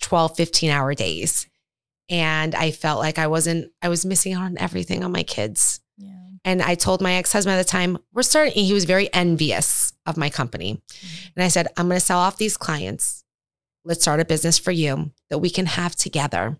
[0.00, 1.46] 12, 15 hour days.
[2.10, 5.80] And I felt like I wasn't, I was missing out on everything on my kids.
[5.98, 6.12] Yeah.
[6.48, 9.92] And I told my ex husband at the time, we're starting, he was very envious
[10.06, 10.80] of my company.
[11.36, 13.22] And I said, I'm going to sell off these clients.
[13.84, 16.58] Let's start a business for you that we can have together.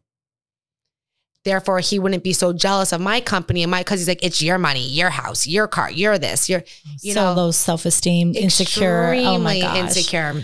[1.43, 4.43] Therefore, he wouldn't be so jealous of my company and my, because he's like, it's
[4.43, 6.65] your money, your house, your car, you're this, you're,
[7.01, 7.21] you know.
[7.23, 9.15] so know, low self esteem, insecure.
[9.15, 9.79] Oh my gosh.
[9.79, 10.43] insecure.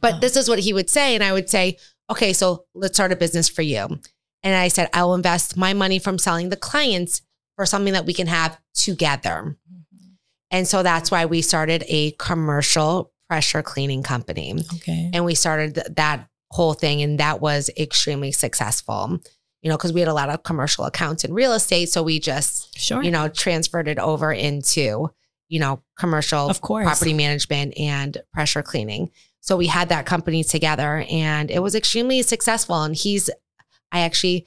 [0.00, 0.18] But Oh.
[0.20, 1.16] this is what he would say.
[1.16, 1.76] And I would say,
[2.08, 3.98] okay, so let's start a business for you.
[4.44, 7.22] And I said, I will invest my money from selling the clients
[7.60, 9.54] for something that we can have together.
[9.70, 10.12] Mm-hmm.
[10.50, 14.54] And so that's why we started a commercial pressure cleaning company.
[14.76, 15.10] Okay.
[15.12, 17.02] And we started th- that whole thing.
[17.02, 19.20] And that was extremely successful,
[19.60, 21.90] you know, because we had a lot of commercial accounts in real estate.
[21.90, 23.02] So we just, Sure.
[23.02, 25.10] you know, transferred it over into,
[25.50, 26.86] you know, commercial of course.
[26.86, 29.10] property management and pressure cleaning.
[29.40, 32.82] So we had that company together and it was extremely successful.
[32.84, 33.28] And he's,
[33.92, 34.46] I actually,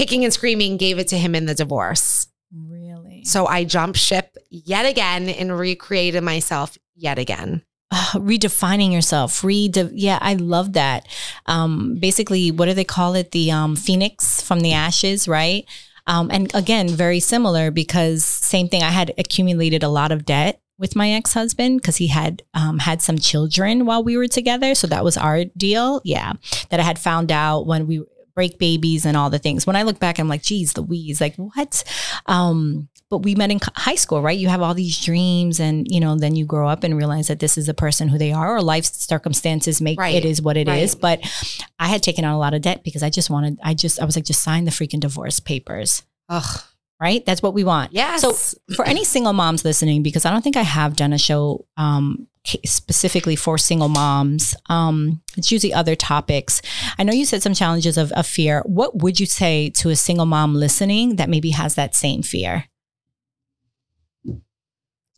[0.00, 2.26] kicking and screaming, gave it to him in the divorce.
[2.56, 3.22] Really.
[3.24, 7.62] So I jumped ship yet again and recreated myself yet again.
[7.92, 9.44] Ah, redefining yourself.
[9.44, 11.06] Rede- yeah, I love that.
[11.44, 13.32] Um, basically, what do they call it?
[13.32, 15.66] The um, phoenix from the ashes, right?
[16.06, 18.82] Um, and again, very similar because same thing.
[18.82, 22.78] I had accumulated a lot of debt with my ex husband because he had um,
[22.78, 24.74] had some children while we were together.
[24.74, 26.00] So that was our deal.
[26.04, 26.32] Yeah,
[26.70, 28.02] that I had found out when we
[28.34, 29.66] break babies and all the things.
[29.66, 31.84] When I look back, I'm like, geez, Louise, like what?
[32.26, 34.38] Um, but we met in high school, right?
[34.38, 37.40] You have all these dreams, and you know, then you grow up and realize that
[37.40, 40.14] this is the person who they are, or life circumstances make Right.
[40.14, 40.94] it is what it is.
[40.94, 41.20] Right.
[41.20, 44.00] But I had taken on a lot of debt because I just wanted, I just,
[44.00, 46.60] I was like, just sign the freaking divorce papers, Ugh.
[47.00, 47.24] right?
[47.26, 47.92] That's what we want.
[47.92, 48.20] Yes.
[48.20, 48.32] So
[48.76, 52.28] for any single moms listening, because I don't think I have done a show um,
[52.44, 56.62] specifically for single moms, um, it's usually other topics.
[56.98, 58.62] I know you said some challenges of, of fear.
[58.66, 62.64] What would you say to a single mom listening that maybe has that same fear?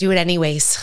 [0.02, 0.78] do it anyways.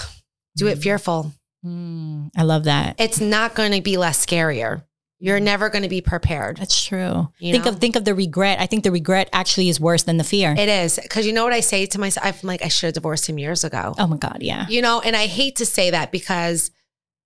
[0.55, 1.33] Do it fearful.
[1.65, 2.95] Mm, I love that.
[2.99, 4.83] It's not going to be less scarier.
[5.21, 6.57] You're never going to be prepared.
[6.57, 7.27] That's true.
[7.39, 7.71] You think know?
[7.71, 8.59] of think of the regret.
[8.59, 10.55] I think the regret actually is worse than the fear.
[10.57, 10.97] It is.
[11.01, 12.25] Because you know what I say to myself?
[12.25, 13.93] I'm like, I should have divorced him years ago.
[13.97, 14.65] oh my god, yeah.
[14.69, 16.71] You know, and I hate to say that because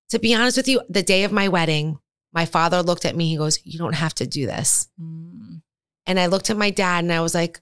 [0.09, 1.99] to be honest with you, the day of my wedding,
[2.33, 3.29] my father looked at me.
[3.29, 4.87] He goes, You don't have to do this.
[4.99, 5.61] Mm,
[6.07, 7.61] And I looked at my dad and I was like,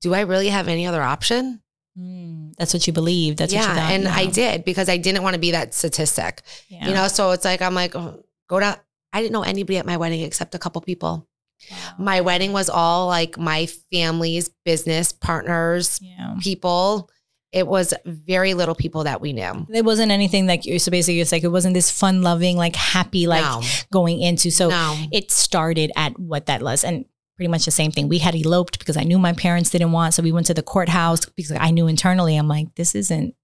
[0.00, 1.60] Do I really have any other option?
[1.98, 2.54] mm.
[2.56, 3.36] That's what you believe.
[3.36, 3.74] That's what you yeah.
[3.74, 3.92] thought.
[3.92, 6.40] And I did because I didn't want to be that statistic.
[6.68, 6.88] Yeah.
[6.88, 8.78] You know, so it's like, I'm like, oh, go to,
[9.14, 11.28] I didn't know anybody at my wedding except a couple people.
[11.70, 11.76] Wow.
[11.98, 16.34] My wedding was all like my family's business partners, yeah.
[16.40, 17.08] people.
[17.52, 19.66] It was very little people that we knew.
[19.72, 20.80] It wasn't anything like you.
[20.80, 24.50] So basically, it's like it wasn't this fun loving, like happy, like no, going into.
[24.50, 24.96] So no.
[25.12, 27.04] it started at what that was, and
[27.36, 28.08] pretty much the same thing.
[28.08, 30.62] We had eloped because I knew my parents didn't want, so we went to the
[30.62, 32.36] courthouse because I knew internally.
[32.36, 33.36] I'm like, this isn't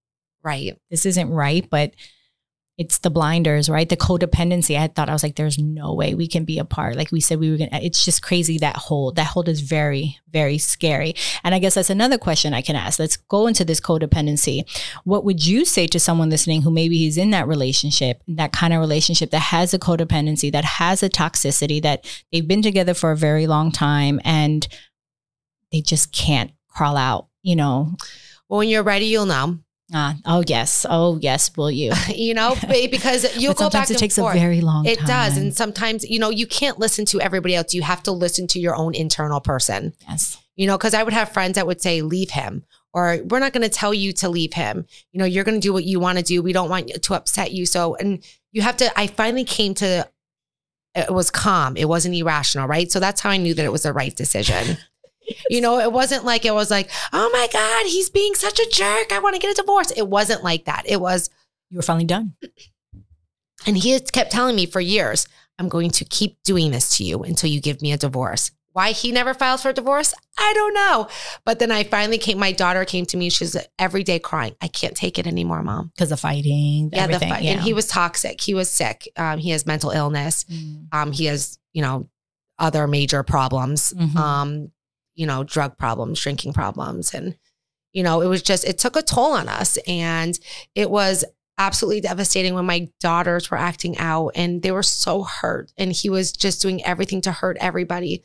[0.43, 0.77] right.
[0.91, 1.95] this isn't right, but
[2.81, 3.91] it's the blinders, right?
[3.91, 4.75] The codependency.
[4.75, 6.97] I thought I was like, there's no way we can be apart.
[6.97, 7.79] Like we said, we were gonna.
[7.83, 9.17] It's just crazy that hold.
[9.17, 11.15] That hold is very, very scary.
[11.45, 12.99] And I guess that's another question I can ask.
[12.99, 14.65] Let's go into this codependency.
[15.05, 18.73] What would you say to someone listening who maybe he's in that relationship, that kind
[18.73, 23.11] of relationship that has a codependency, that has a toxicity, that they've been together for
[23.11, 24.67] a very long time, and
[25.71, 27.27] they just can't crawl out.
[27.43, 27.95] You know.
[28.49, 29.59] Well, when you're ready, you'll know.
[29.93, 31.93] Ah, oh yes, oh yes, will you?
[32.15, 34.37] You know, because you'll go sometimes back it and takes forth.
[34.37, 35.07] a very long It time.
[35.09, 35.37] does.
[35.37, 37.75] And sometimes, you know, you can't listen to everybody else.
[37.75, 39.93] You have to listen to your own internal person.
[40.09, 40.39] yes.
[40.57, 43.53] You know, because I would have friends that would say, leave him, or we're not
[43.55, 44.85] going to tell you to leave him.
[45.13, 46.43] You know, you're going to do what you want to do.
[46.43, 47.65] We don't want to upset you.
[47.65, 48.23] So, and
[48.53, 50.07] you have to, I finally came to,
[50.95, 51.77] it was calm.
[51.79, 52.91] It wasn't irrational, right?
[52.93, 54.77] So that's how I knew that it was the right decision.
[55.49, 58.69] You know, it wasn't like it was like, oh my God, he's being such a
[58.71, 59.13] jerk.
[59.13, 59.91] I want to get a divorce.
[59.97, 60.85] It wasn't like that.
[60.87, 61.31] It was,
[61.71, 62.35] You were finally done.
[63.67, 65.27] and he had kept telling me for years,
[65.59, 68.51] I'm going to keep doing this to you until you give me a divorce.
[68.73, 71.09] Why he never filed for a divorce, I don't know.
[71.45, 73.29] But then I finally came, my daughter came to me.
[73.29, 74.55] She's every day crying.
[74.61, 75.91] I can't take it anymore, mom.
[75.95, 77.43] Because of fighting, Yeah, the fight.
[77.43, 77.53] yeah.
[77.53, 78.41] And he was toxic.
[78.41, 79.09] He was sick.
[79.17, 80.45] Um, he has mental illness.
[80.45, 80.87] Mm.
[80.93, 82.09] Um, he has, you know,
[82.61, 83.93] other major problems.
[83.93, 84.17] Mhm.
[84.17, 84.71] Um,
[85.21, 87.13] you know, drug problems, drinking problems.
[87.13, 87.37] And,
[87.93, 89.77] you know, it was just, it took a toll on us.
[89.87, 90.41] And
[90.75, 91.27] it was
[91.59, 95.73] absolutely devastating when my daughters were acting out and they were so hurt.
[95.77, 98.23] And he was just doing everything to hurt everybody.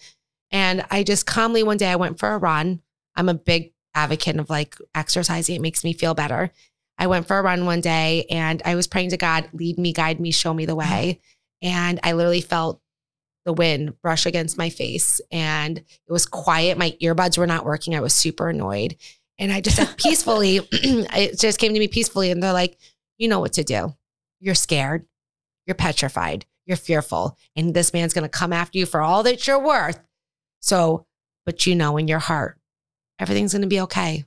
[0.51, 2.81] And I just calmly one day I went for a run.
[3.13, 6.53] I'm a big advocate of like exercising, it makes me feel better.
[6.97, 9.91] I went for a run one day and I was praying to God, lead me,
[9.91, 11.19] guide me, show me the way.
[11.61, 12.79] And I literally felt
[13.45, 16.77] the wind brush against my face and it was quiet.
[16.77, 17.95] My earbuds were not working.
[17.95, 18.95] I was super annoyed.
[19.37, 22.31] And I just said peacefully, it just came to me peacefully.
[22.31, 22.77] And they're like,
[23.17, 23.93] you know what to do.
[24.39, 25.05] You're scared.
[25.65, 26.45] You're petrified.
[26.65, 27.37] You're fearful.
[27.55, 29.99] And this man's going to come after you for all that you're worth.
[30.61, 31.05] So,
[31.45, 32.57] but you know in your heart,
[33.19, 34.25] everything's going to be okay.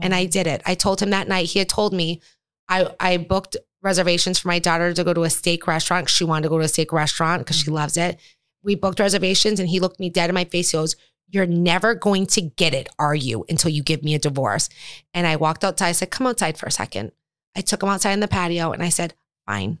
[0.00, 0.62] And I did it.
[0.66, 1.46] I told him that night.
[1.46, 2.20] He had told me
[2.68, 6.08] I, I booked reservations for my daughter to go to a steak restaurant.
[6.08, 7.74] She wanted to go to a steak restaurant because she mm-hmm.
[7.74, 8.18] loves it.
[8.64, 10.70] We booked reservations and he looked me dead in my face.
[10.70, 10.96] He goes,
[11.28, 14.70] You're never going to get it, are you, until you give me a divorce?
[15.12, 15.88] And I walked outside.
[15.88, 17.12] I said, Come outside for a second.
[17.54, 19.14] I took him outside in the patio and I said,
[19.46, 19.78] Fine.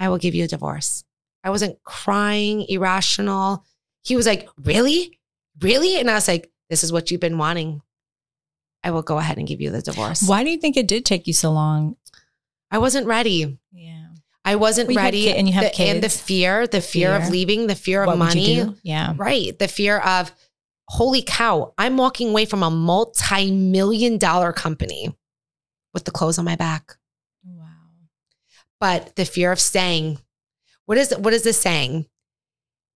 [0.00, 1.04] I will give you a divorce.
[1.44, 3.64] I wasn't crying, irrational.
[4.02, 5.20] He was like, Really?
[5.60, 5.98] Really?
[6.00, 7.82] And I was like, This is what you've been wanting.
[8.82, 10.22] I will go ahead and give you the divorce.
[10.26, 11.96] Why do you think it did take you so long?
[12.70, 13.58] I wasn't ready.
[13.72, 14.06] Yeah.
[14.44, 15.22] I wasn't Well, ready.
[15.24, 18.06] ki- and you have the, and the fear, the fear, of leaving, the fear of
[18.08, 18.64] What money.
[18.82, 19.12] Yeah.
[19.16, 19.58] Right.
[19.58, 20.32] The fear of,
[20.88, 25.14] holy cow, I'm walking away from a multi million dollar company
[25.92, 26.96] with the clothes on my back.
[27.44, 27.66] Wow.
[28.80, 30.18] But the fear of staying.
[30.86, 32.06] What is what is this saying?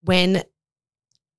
[0.05, 0.43] When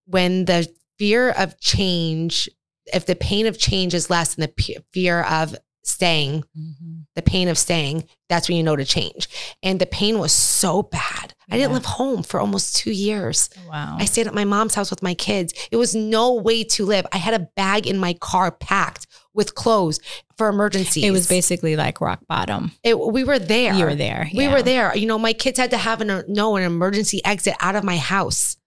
[0.06, 2.48] when the fear of change,
[2.94, 7.03] if the pain of change is less than the pe- fear of staying, Mhm.
[7.16, 9.30] The pain of staying, that's when you know to change.
[9.62, 11.34] And the pain was so bad.
[11.52, 13.50] I didn't live home for almost two years.
[13.70, 13.98] Wow.
[14.00, 15.54] I stayed at my mom's house with my kids.
[15.72, 17.06] It was no way to live.
[17.12, 20.00] I had a bag in my car packed with clothes
[20.38, 21.04] for emergencies.
[21.04, 22.72] it was basically like rock bottom.
[22.84, 23.74] It, we were there.
[23.74, 24.30] You were there.
[24.34, 24.96] We were there.
[24.96, 27.98] You know, my kids had to have an no an emergency exit out of my
[27.98, 28.58] house.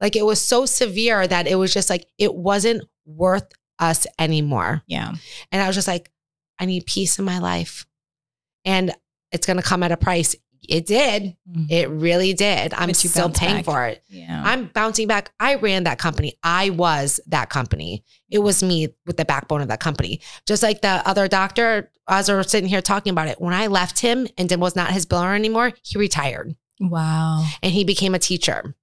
[0.00, 3.46] Like it was so severe that it was just like it wasn't worth
[3.78, 4.82] us anymore.
[4.86, 5.12] Yeah.
[5.52, 6.10] And I was just like,
[6.58, 7.86] I need peace in my life.
[8.64, 8.94] And
[9.32, 10.34] it's going to come at a price.
[10.68, 11.36] It did.
[11.48, 11.70] Mhm.
[11.70, 12.74] It really did.
[12.74, 13.64] I'm still paying back.
[13.64, 14.02] for it.
[14.08, 14.42] yeah.
[14.44, 15.30] I'm bouncing back.
[15.38, 16.34] I ran that company.
[16.42, 18.02] I was that company.
[18.30, 20.20] It was me with the backbone of that company.
[20.46, 24.00] Just like the other doctor, as we're sitting here talking about it, when I left
[24.00, 27.44] him and was not his biller anymore, he retired wow.
[27.62, 28.74] and he became a teacher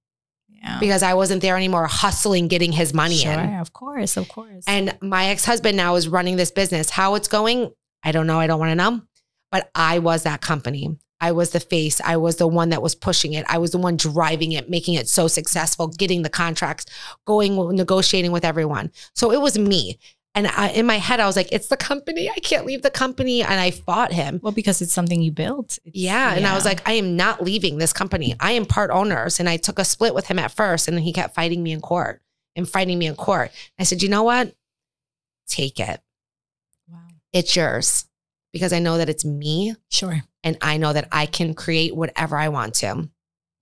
[0.64, 0.78] Yeah.
[0.80, 3.32] because I wasn't there anymore, hustling, getting his money sure.
[3.32, 3.54] in.
[3.54, 4.16] Of course.
[4.16, 4.64] Of course.
[4.66, 6.88] And my ex husband now is running this business.
[6.90, 7.70] How it's going,
[8.02, 8.40] I don't know.
[8.40, 9.02] I don't want to know.
[9.50, 10.96] But I was that company.
[11.20, 12.00] I was the face.
[12.04, 13.44] I was the one that was pushing it.
[13.48, 16.86] I was the one driving it, making it so successful, getting the contracts,
[17.24, 18.90] going, negotiating with everyone.
[19.14, 19.98] So it was me.
[20.36, 22.28] And I, in my head, I was like, it's the company.
[22.28, 23.42] I can't leave the company.
[23.42, 24.40] And I fought him.
[24.42, 25.78] well, because it's something you built.
[25.84, 26.34] It's- Yeah.
[26.34, 28.34] And I was like, I am not leaving this company.
[28.40, 29.38] I am part owners.
[29.38, 30.88] And I took a split with him at first.
[30.88, 32.20] And then he kept fighting me in court
[32.56, 33.52] and fighting me in court.
[33.78, 34.52] I said, you know what?
[35.46, 36.00] Take it.
[36.90, 36.98] wow.
[37.32, 38.06] It's yours
[38.52, 40.22] because I know that it's me Sure.
[40.42, 43.08] and I know that I can create whatever I want to.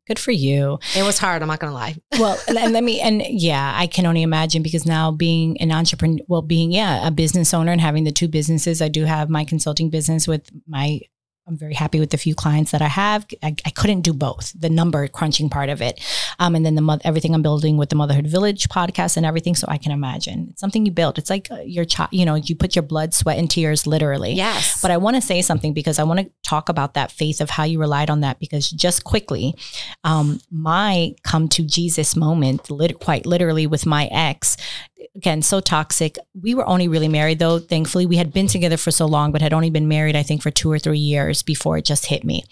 [0.07, 0.79] Good for you.
[0.97, 1.43] It was hard.
[1.43, 1.97] I'm not going to lie.
[2.19, 5.73] well and, and let me and yeah i can only imagine because now being an
[5.73, 9.31] entrepreneur well being yeah a business owner and having the two businesses i do have
[9.31, 11.01] my consulting business with my
[11.47, 14.53] i'm very happy with the few clients that i have i, I couldn't do both
[14.59, 16.01] the number crunching part of it
[16.39, 19.67] um, and then the everything i'm building with the motherhood village podcast and everything so
[19.69, 21.19] i can imagine it's something you build.
[21.19, 24.33] it's like uh, your child you know you put your blood sweat and tears literally
[24.35, 24.81] Yes.
[24.81, 27.51] but I want to say something because I want to talk about that faith of
[27.51, 28.39] how you relied on that.
[28.39, 29.55] Because just quickly,
[30.05, 34.57] um, my come to Jesus moment, lit- quite literally with my ex,
[35.17, 36.17] again, so toxic.
[36.35, 37.59] We were only really married though.
[37.59, 40.43] Thankfully, we had been together for so long, but had only been married, I think,
[40.43, 42.45] for two or three years before it just hit me.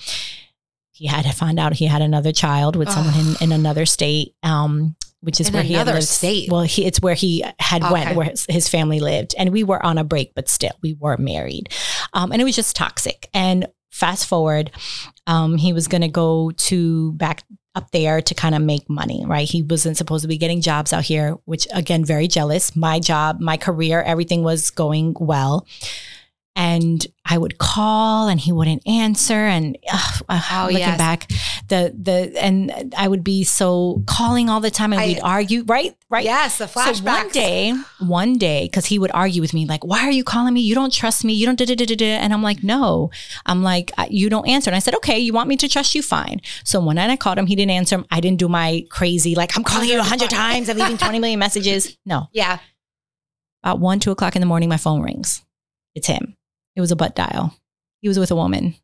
[0.92, 4.34] He had to find out he had another child with someone in, in another state.
[4.42, 6.02] Um, which is In where he lived.
[6.04, 6.50] state?
[6.50, 7.92] Well, he, it's where he had Okay.
[7.92, 10.94] went, where his, his family lived, and we were on a break, but still, we
[10.94, 11.68] were married,
[12.14, 13.28] um, and it was just toxic.
[13.34, 14.70] And fast forward,
[15.26, 17.42] um, he was going to go to back
[17.74, 19.48] up there to kind of make money, right?
[19.48, 22.74] He wasn't supposed to be getting jobs out here, which again, very jealous.
[22.74, 25.66] My job, my career, everything was going well.
[26.56, 29.34] And I would call and he wouldn't answer.
[29.46, 30.98] And ugh, Oh, looking yes.
[30.98, 31.30] back,
[31.68, 35.62] the the and I would be so calling all the time and I- we'd argue,
[35.64, 35.96] right?
[36.10, 36.24] Right.
[36.24, 36.96] Yes, the flashbacks.
[36.98, 40.24] So one day, one day, because he would argue with me, like, "Why are you
[40.24, 40.60] calling me?
[40.60, 41.32] You don't trust me.
[41.34, 42.12] You don't." Da, da, da, da, da.
[42.18, 43.10] And I'm like, "No."
[43.46, 46.02] I'm like, "You don't answer." And I said, "Okay, you want me to trust you?
[46.02, 47.46] Fine." So one night I called him.
[47.46, 48.04] He didn't answer.
[48.10, 50.68] I didn't do my crazy, like, "I'm calling you a hundred times.
[50.68, 52.26] I'm leaving 20 million messages." No.
[52.32, 52.58] Yeah.
[53.62, 55.42] About one, two o'clock in the morning, my phone rings.
[55.94, 56.34] It's him.
[56.76, 57.54] It was a butt dial.
[58.00, 58.74] He was with a woman.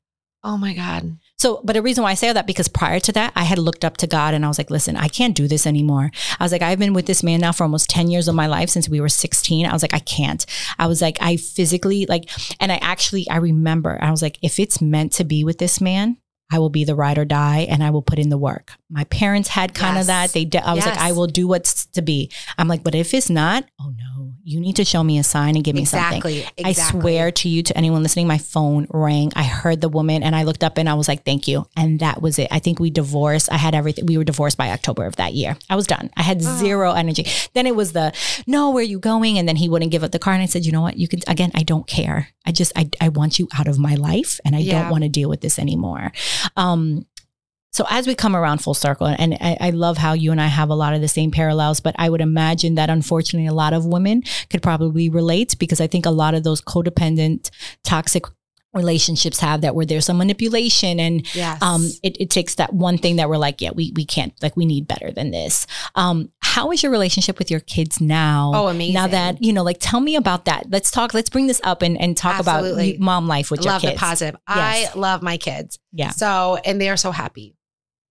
[0.45, 1.17] Oh my God.
[1.39, 3.85] So, but the reason why I say that because prior to that, I had looked
[3.85, 6.11] up to God and I was like, listen, I can't do this anymore.
[6.39, 8.47] I was like, I've been with this man now for almost 10 years of my
[8.47, 9.67] life since we were 16.
[9.67, 10.47] I was like, I can't.
[10.79, 14.61] I was like, I physically like, and I actually, I remember, I was like, if
[14.61, 16.19] it's meant to be with this man,
[16.53, 18.71] I will be the ride or die and I will put in the work.
[18.89, 20.05] My parents had kind Yes.
[20.05, 20.31] of that.
[20.33, 22.31] They, de- I was like, I will do what's to be.
[22.57, 24.16] I'm like, but if it's not, oh no,
[24.49, 26.19] you need to show me a sign and give me something.
[26.25, 26.65] Exactly.
[26.65, 29.33] I swear to you, to anyone listening, my phone rang.
[29.35, 31.67] I heard the woman and I looked up and I was like, thank you.
[31.77, 32.47] And that was it.
[32.53, 33.51] I think we divorced.
[33.51, 34.07] I had everything.
[34.07, 35.57] We were divorced by October of that year.
[35.69, 36.11] I was done.
[36.17, 36.59] I had Oh.
[36.59, 37.27] zero energy.
[37.55, 38.13] Then it was the,
[38.47, 39.37] no, where are you going?
[39.37, 40.33] And then he wouldn't give up the car.
[40.35, 40.97] And I said, you know what?
[40.97, 42.29] You can, again, I don't care.
[42.47, 44.83] I just, I, I want you out of my life and I Yeah.
[44.83, 46.13] don't want to deal with this anymore.
[46.57, 47.05] Um,
[47.77, 50.47] so as we come around full circle, and I, I love how you and I
[50.47, 53.75] have a lot of the same parallels, but I would imagine that unfortunately a lot
[53.75, 57.51] of women could probably relate because I think a lot of those codependent,
[57.85, 58.25] toxic
[58.73, 61.61] relationships have that where there's some manipulation and Yes.
[61.63, 64.57] um, it, it takes that one thing that we're like, yeah, we we can't like
[64.57, 65.67] we need better than this.
[65.97, 68.53] Um, how is your relationship with your kids now?
[68.55, 68.95] Oh, amazing.
[68.95, 70.71] Now that you know, like, tell me about that.
[70.71, 71.13] Let's talk.
[71.13, 72.93] Let's bring this up and and talk Absolutely.
[72.97, 73.95] about mom life with your love kids.
[73.95, 74.41] the positive.
[74.49, 74.95] Yes.
[74.95, 75.79] I love my kids.
[75.93, 76.11] Yeah.
[76.11, 77.55] So, and they are so happy.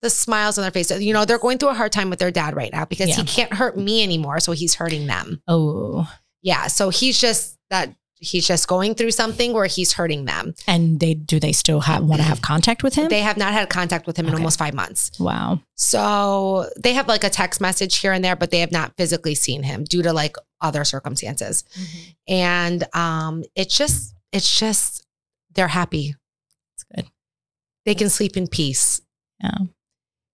[0.06, 0.92] The smiles on their face.
[0.92, 3.16] You know, they're going through a hard time with their dad right now because Yeah.
[3.16, 4.40] he can't hurt me anymore.
[4.40, 5.42] So he's hurting them.
[5.48, 6.08] Oh,
[6.44, 6.68] Yeah.
[6.68, 10.54] So he's just that he's just going through something where he's hurting them.
[10.68, 13.10] and they do they still have want to have contact with him?
[13.10, 15.10] They have not had contact with him in almost five months.
[15.20, 15.60] wow.
[15.76, 19.34] So they have like a text message here and there, but they have not physically
[19.34, 21.64] seen him due to like other circumstances.
[22.28, 25.04] And um it's just it's just
[25.56, 26.16] they're happy.
[26.76, 27.06] It's good.
[27.86, 29.02] They can sleep in peace.
[29.44, 29.58] Yeah.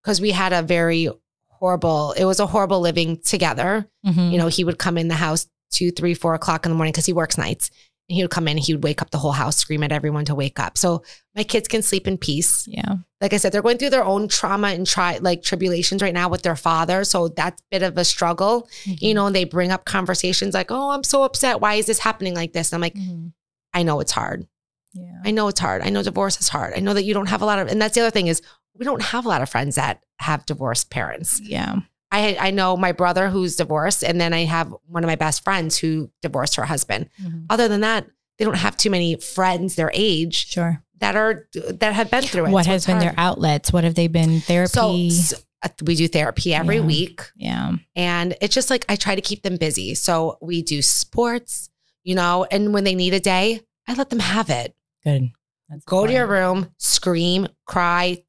[0.09, 1.11] Because we had a very
[1.49, 3.87] horrible, it was a horrible living together.
[4.07, 4.33] Mhm.
[4.33, 6.93] You know, he would come in the house two, three, four o'clock in the morning
[6.93, 7.71] because he works nights.
[8.09, 10.25] And he would come in, he would wake up the whole house, scream at everyone
[10.25, 10.79] to wake up.
[10.79, 11.03] So
[11.37, 12.67] my kids can sleep in peace.
[12.67, 12.95] yeah.
[13.21, 16.31] Like I said, they're going through their own trauma and try like tribulations right now
[16.31, 17.05] with their father.
[17.05, 18.67] So that's a bit of a struggle.
[18.87, 21.61] You know, and they bring up conversations like, oh, I'm so upset.
[21.61, 22.73] Why is this happening like this?
[22.73, 23.33] And I'm like, Mhm.
[23.75, 24.47] I know it's hard.
[24.95, 25.21] Yeah.
[25.23, 25.83] I know it's hard.
[25.83, 26.73] I know divorce is hard.
[26.75, 28.41] I know that you don't have a lot of, and that's the other thing is
[28.79, 31.41] we don't have a lot of friends that have divorced parents.
[31.41, 31.77] Yeah.
[32.11, 35.45] I I know my brother who's divorced, and then I have one of my best
[35.45, 37.11] friends who divorced her husband.
[37.23, 37.45] Mhm.
[37.51, 38.07] Other than that,
[38.39, 40.83] they don't have too many friends their age Sure.
[41.01, 42.51] that are that have been through it.
[42.51, 43.09] What So has been hard.
[43.09, 43.73] their outlets?
[43.73, 44.71] What have they been therapy?
[44.71, 44.97] So,
[45.35, 46.83] s- uh, we do therapy every Yeah.
[46.87, 47.73] week, yeah.
[47.97, 49.95] and it's just like I try to keep them busy.
[49.95, 51.69] So we do sports,
[52.05, 54.75] you know, and when they need a day, I let them have it.
[55.05, 55.31] Good.
[55.69, 58.23] That's Go to your room, scream, cry,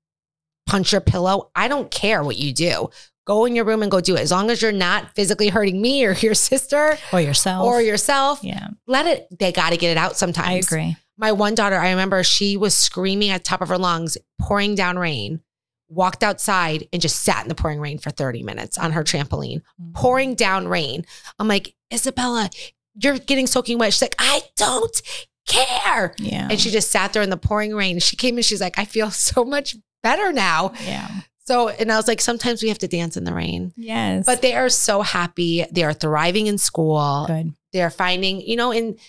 [0.70, 1.50] punch your pillow.
[1.56, 2.90] I don't care what you do.
[3.26, 4.22] Go in your room and go do it.
[4.22, 8.40] As long as you're not physically hurting me or your sister or yourself or yourself,
[8.44, 8.68] Yeah.
[8.88, 10.48] let it, they got to get it out sometimes.
[10.48, 10.98] I agree.
[11.18, 14.76] My one daughter, I remember she was screaming at the top of her lungs, pouring
[14.76, 15.42] down rain,
[15.90, 19.62] walked outside and just sat in the pouring rain for 30 minutes on her trampoline,
[19.82, 19.94] mm.
[19.94, 21.06] pouring down rain.
[21.40, 22.50] I'm like, Isabella,
[22.96, 23.94] you're getting soaking wet.
[23.94, 25.02] She's like, I don't
[25.48, 26.14] care.
[26.18, 26.48] Yeah.
[26.50, 28.00] And she just sat there in the pouring rain.
[28.00, 30.74] She came and she's like, I feel so much better now.
[30.86, 31.08] yeah.
[31.46, 33.74] So, and I was like, sometimes we have to dance in the rain.
[33.76, 34.24] Yes.
[34.26, 35.66] But they are so happy.
[35.72, 37.26] They are thriving in school.
[37.28, 37.54] good.
[37.74, 39.00] They're finding, you know, and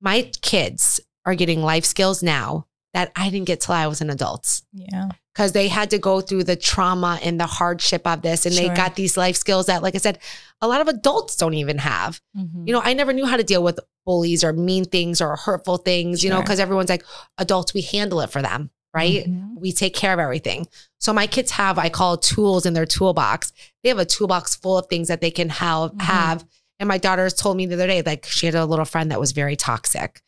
[0.00, 4.08] my kids are getting life skills now that I didn't get till I was an
[4.10, 5.08] adult Yeah.
[5.34, 8.46] because they had to go through the trauma and the hardship of this.
[8.46, 8.68] And Sure.
[8.68, 10.18] they got these life skills that, like I said,
[10.60, 12.20] a lot of adults don't even have.
[12.38, 12.66] Mhm.
[12.66, 15.78] You know, I never knew how to deal with bullies or mean things or hurtful
[15.78, 17.04] things, you know, because everyone's like,
[17.38, 19.26] adults, we handle it for them, right?
[19.26, 19.56] Mhm.
[19.58, 20.66] We take care of everything.
[21.00, 23.52] So my kids have, I call tools in their toolbox.
[23.82, 25.92] They have a toolbox full of things that they can have.
[25.92, 26.02] Mhm.
[26.02, 26.46] have.
[26.78, 29.20] And my daughter told me the other day, like she had a little friend that
[29.20, 30.22] was very toxic.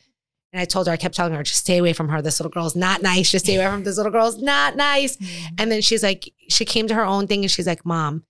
[0.53, 2.23] And I told her, I kept telling her, just stay away from her.
[2.23, 3.31] This little girl's not nice.
[3.31, 5.19] Just stay away from this little girl's not nice.
[5.59, 8.25] And then she's like, she came to her own thing and she's like, Mom,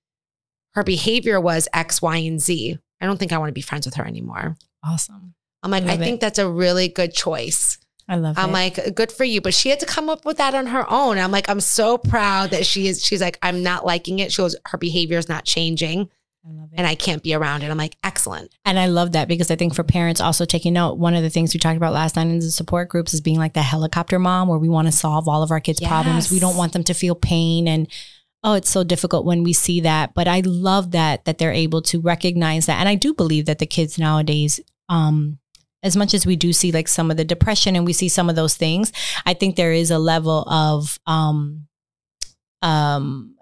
[0.75, 2.79] her behavior was X, Y, and Z.
[3.01, 4.57] I don't think I want to be friends with her anymore.
[4.83, 5.35] Awesome.
[5.63, 5.99] I'm like, I it.
[5.99, 7.79] think that's a really good choice.
[8.09, 8.53] I love I'm it.
[8.53, 9.41] like, good for you.
[9.41, 11.19] But she had to come up with that on her own.
[11.19, 13.05] I'm like, I'm so proud that she is.
[13.05, 14.33] She's like, I'm not liking it.
[14.33, 16.09] She goes, her behavior is not changing
[16.47, 16.79] I love it.
[16.79, 17.71] and I can't be around it.
[17.71, 18.55] I'm like, excellent.
[18.65, 21.31] And I love that because I think for parents also taking note, one of the
[21.31, 24.19] things we talked about last night in the support groups is being like the helicopter
[24.19, 26.31] mom where we want to solve all of our kids' problems.
[26.31, 27.91] We don't want them to feel pain and
[28.45, 30.15] oh, it's so difficult when we see that.
[30.15, 32.79] But I love that that they're able to recognize that.
[32.79, 35.39] And I do believe that the kids nowadays, um,
[35.83, 38.29] as much as we do see like some of the depression and we see some
[38.29, 38.93] of those things,
[39.25, 41.67] I think there is a level of um
[42.63, 43.35] um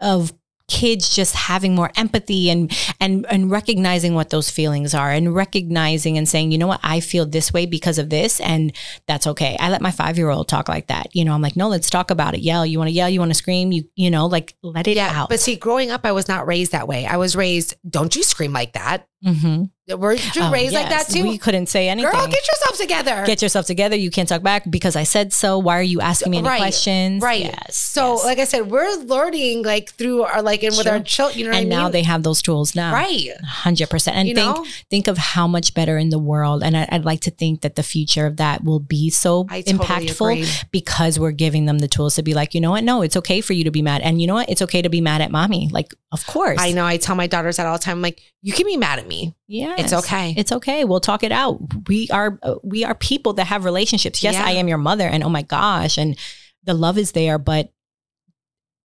[0.00, 0.32] of
[0.68, 6.18] kids just having more empathy and and and recognizing what those feelings are and recognizing
[6.18, 6.80] and saying you know what?
[6.82, 8.72] I feel this way because of this and
[9.06, 9.56] that's okay.
[9.60, 11.14] I let my five year old talk like that.
[11.14, 12.40] You know i'm like no let's talk about it.
[12.40, 12.66] Yell.
[12.66, 13.08] You want to yell?
[13.08, 13.70] You want to scream?
[13.70, 15.28] You you know like let it yeah, out.
[15.28, 17.06] but see, growing up, I was not raised that way.
[17.06, 19.06] I was raised, don't you scream like that.
[19.24, 19.64] mm-hmm.
[19.88, 21.22] Were you Oh, raised like that too?
[21.22, 23.22] we couldn't say anything Girl, get yourself together.
[23.24, 26.30] get yourself together you can't talk back because i said so why are you asking
[26.32, 27.42] me any Right, questions right.
[27.44, 28.24] yes so, yes.
[28.24, 31.38] like I said, we're learning like through our like and with our children.
[31.38, 31.72] You know what and I mean?
[31.72, 33.28] And now they have those tools now right.
[33.44, 34.66] Hundred percent, and You think know?
[34.90, 36.62] think of how much better in the world.
[36.62, 39.62] And I, I'd like to think that the future of that will be so I
[39.62, 40.48] impactful agree.
[40.70, 42.84] because we're giving them the tools to be like, you know what?
[42.84, 44.48] No, it's okay for you to be mad, and you know what?
[44.50, 45.68] It's okay to be mad at mommy.
[45.72, 46.84] Like, of course, I know.
[46.84, 47.96] I tell my daughters that all the time.
[47.98, 49.34] I'm like, you can be mad at me.
[49.48, 50.34] Yeah, It's okay.
[50.36, 50.84] It's okay.
[50.84, 51.60] We'll talk it out.
[51.88, 54.22] We are uh, we are people that have relationships.
[54.22, 54.44] Yes, Yeah.
[54.44, 56.16] I am your mother, and oh my gosh, and
[56.64, 57.70] the love is there, but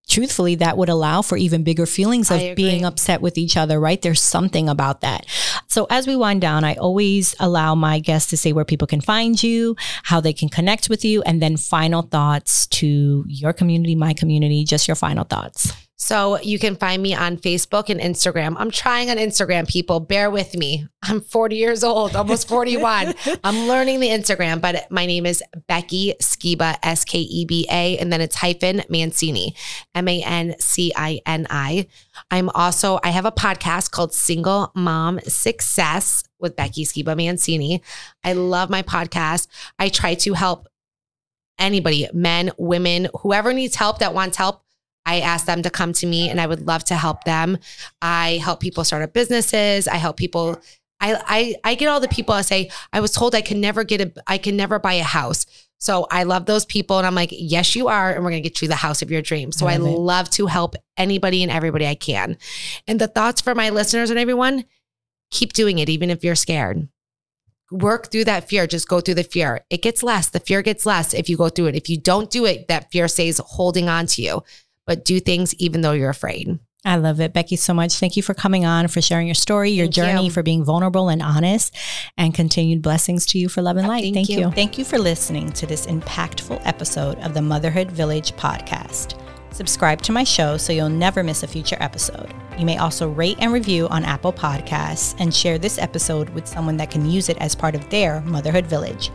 [0.08, 4.02] truthfully that would allow for even bigger feelings of being upset with each other right
[4.02, 5.24] there's something about that
[5.68, 9.00] so as we wind down i always allow my guests to say where people can
[9.00, 13.94] find you how they can connect with you and then final thoughts to your community
[13.94, 15.72] my community just your final thoughts
[16.02, 18.56] So you can find me on Facebook and Instagram.
[18.58, 20.00] I'm trying on Instagram, people.
[20.00, 20.88] Bear with me.
[21.04, 23.14] I'm 40 years old, almost 41.
[23.44, 27.98] I'm learning the Instagram, but my name is Becky Skeba, S K E B A,
[27.98, 29.54] and then it's hyphen Mancini,
[29.94, 31.86] M A N C I N I.
[32.32, 37.80] I'm also, I have a podcast called Single Mom Success with Becky Skeba Mancini.
[38.24, 39.46] I love my podcast.
[39.78, 40.66] I try to help
[41.60, 44.61] anybody, men, women, whoever needs help that wants help.
[45.04, 47.58] I ask them to come to me and I would love to help them.
[48.00, 49.88] I help people start up businesses.
[49.88, 50.60] I help people.
[51.00, 53.82] I, I, I get all the people I say, I was told I can never
[53.82, 55.46] get a, I can never buy a house.
[55.78, 56.98] So I love those people.
[56.98, 58.12] And I'm like, yes, you are.
[58.12, 59.56] And we're going to get you the house of your dreams.
[59.58, 59.98] So I I love it.
[59.98, 62.36] love to help anybody and everybody I can.
[62.86, 64.64] And the thoughts for my listeners and everyone,
[65.32, 66.88] keep doing it, even if you're scared.
[67.72, 68.68] Work through that fear.
[68.68, 69.64] Just go through the fear.
[69.70, 70.28] It gets less.
[70.28, 71.74] The fear gets less if you go through it.
[71.74, 74.44] If you don't do it, that fear stays holding on to you.
[74.86, 76.58] But do things even though you're afraid.
[76.84, 77.32] I love it.
[77.32, 77.94] Becky, so much.
[77.94, 80.30] Thank you for coming on, for sharing your story, your Thank journey, you.
[80.32, 81.76] for being vulnerable and honest,
[82.18, 84.02] and continued blessings to you for love and light.
[84.02, 84.40] Thank Thank, you.
[84.40, 84.50] you.
[84.50, 89.16] Thank you for listening to this impactful episode of the Motherhood Village podcast.
[89.52, 92.34] Subscribe to my show so you'll never miss a future episode.
[92.58, 96.76] You may also rate and review on Apple Podcasts and share this episode with someone
[96.78, 99.10] that can use it as part of their motherhood village.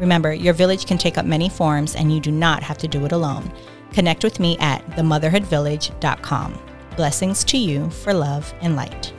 [0.00, 3.04] Remember, your village can take up many forms and you do not have to do
[3.04, 3.52] it alone.
[3.92, 6.58] Connect with me at themotherhoodvillage.com.
[6.96, 9.12] Blessings to you for love and light.